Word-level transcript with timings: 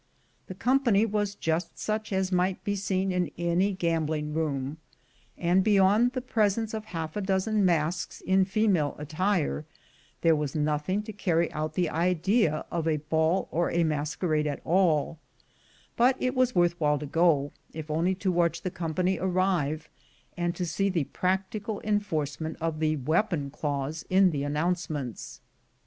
The 0.47 0.55
company 0.55 1.05
was 1.05 1.35
just 1.35 1.77
such 1.77 2.11
as 2.11 2.31
might 2.31 2.63
be 2.63 2.75
seen 2.75 3.11
in 3.11 3.29
any 3.37 3.71
gambling 3.71 4.33
room; 4.33 4.77
and, 5.37 5.63
beyond 5.63 6.13
the 6.13 6.23
presence 6.23 6.73
of 6.73 6.85
half 6.85 7.15
a 7.15 7.21
dozen 7.21 7.63
masks 7.63 8.19
in 8.19 8.45
female 8.45 8.95
attire, 8.97 9.63
there 10.21 10.35
was 10.35 10.55
nothing 10.55 11.03
to 11.03 11.13
carry 11.13 11.51
out 11.53 11.75
the 11.75 11.87
idea 11.87 12.65
of 12.71 12.87
a 12.87 12.97
ball 12.97 13.47
or 13.51 13.69
a 13.69 13.83
masquerade 13.83 14.47
at 14.47 14.59
all; 14.65 15.19
but 15.95 16.17
it 16.19 16.33
was 16.33 16.55
worth 16.55 16.79
while 16.79 16.97
to 16.97 17.05
go, 17.05 17.51
if 17.71 17.91
only 17.91 18.15
to 18.15 18.31
watch 18.31 18.63
the 18.63 18.71
company 18.71 19.19
arrive, 19.19 19.87
and 20.35 20.55
to 20.55 20.65
see 20.65 20.89
the 20.89 21.03
practical 21.03 21.79
enforcement 21.81 22.57
of 22.59 22.79
the 22.79 22.95
weapon 22.95 23.51
clause 23.51 24.03
in 24.09 24.31
the 24.31 24.41
announcements. 24.41 25.41